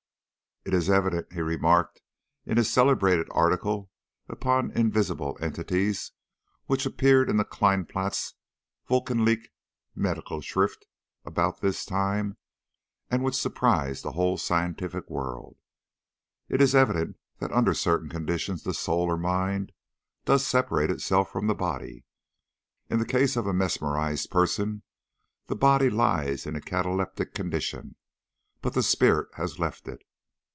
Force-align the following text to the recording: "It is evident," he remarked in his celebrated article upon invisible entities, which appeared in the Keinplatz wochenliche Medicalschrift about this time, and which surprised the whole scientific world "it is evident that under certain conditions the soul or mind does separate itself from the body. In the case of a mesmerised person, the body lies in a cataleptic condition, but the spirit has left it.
"It 0.63 0.75
is 0.75 0.91
evident," 0.91 1.33
he 1.33 1.41
remarked 1.41 2.01
in 2.45 2.57
his 2.57 2.69
celebrated 2.71 3.27
article 3.31 3.89
upon 4.29 4.69
invisible 4.73 5.35
entities, 5.41 6.11
which 6.67 6.85
appeared 6.85 7.31
in 7.31 7.37
the 7.37 7.43
Keinplatz 7.45 8.35
wochenliche 8.87 9.47
Medicalschrift 9.97 10.85
about 11.25 11.61
this 11.61 11.83
time, 11.83 12.37
and 13.09 13.23
which 13.23 13.33
surprised 13.33 14.03
the 14.03 14.11
whole 14.11 14.37
scientific 14.37 15.09
world 15.09 15.57
"it 16.47 16.61
is 16.61 16.75
evident 16.75 17.17
that 17.39 17.51
under 17.51 17.73
certain 17.73 18.07
conditions 18.07 18.61
the 18.61 18.75
soul 18.75 19.09
or 19.09 19.17
mind 19.17 19.71
does 20.25 20.45
separate 20.45 20.91
itself 20.91 21.31
from 21.31 21.47
the 21.47 21.55
body. 21.55 22.05
In 22.87 22.99
the 22.99 23.05
case 23.07 23.35
of 23.35 23.47
a 23.47 23.53
mesmerised 23.53 24.29
person, 24.29 24.83
the 25.47 25.55
body 25.55 25.89
lies 25.89 26.45
in 26.45 26.55
a 26.55 26.61
cataleptic 26.61 27.33
condition, 27.33 27.95
but 28.61 28.75
the 28.75 28.83
spirit 28.83 29.27
has 29.37 29.57
left 29.57 29.87
it. 29.87 30.03